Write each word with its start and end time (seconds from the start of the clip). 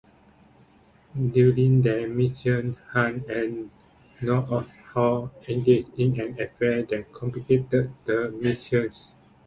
During 1.31 1.83
their 1.83 2.07
mission, 2.07 2.75
Hunt 2.89 3.29
and 3.29 3.69
Nordoff-Hall 4.23 5.29
engage 5.47 5.89
in 5.95 6.19
an 6.19 6.41
affair 6.41 6.81
that 6.81 7.13
complicates 7.13 7.69
the 7.69 8.31
mission. 8.31 8.89